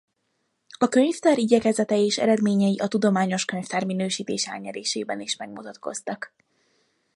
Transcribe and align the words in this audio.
A 0.77 0.87
könyvtár 0.89 1.37
igyekezete 1.37 1.97
és 1.97 2.17
eredményei 2.17 2.79
a 2.79 2.87
tudományos 2.87 3.45
könyvtár 3.45 3.85
minősítés 3.85 4.47
elnyerésében 4.47 5.19
is 5.21 5.35
megmutatkoztak. 5.35 6.33